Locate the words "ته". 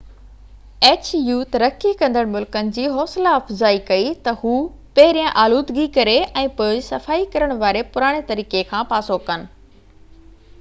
4.29-4.33